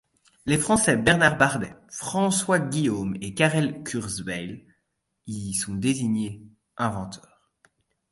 Les 0.47 0.57
Français 0.57 0.97
Bernard 0.97 1.37
Badet, 1.37 1.75
François 1.91 2.57
Guillaume 2.57 3.15
et 3.21 3.35
Karel 3.35 3.83
Kurzweil 3.83 4.65
y 5.27 5.53
sont 5.53 5.75
désignés 5.75 6.41
inventeurs. 6.75 7.53